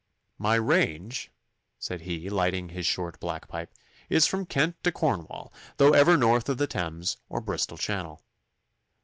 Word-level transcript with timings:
'My 0.39 0.55
range,' 0.55 1.29
said 1.77 2.01
he, 2.01 2.27
lighting 2.27 2.69
his 2.69 2.87
short, 2.87 3.19
black 3.19 3.47
pipe, 3.47 3.71
'is 4.09 4.25
from 4.25 4.47
Kent 4.47 4.83
to 4.83 4.91
Cornwall, 4.91 5.53
though 5.77 5.91
never 5.91 6.17
north 6.17 6.49
of 6.49 6.57
the 6.57 6.65
Thames 6.65 7.17
or 7.29 7.39
Bristol 7.39 7.77
Channel. 7.77 8.19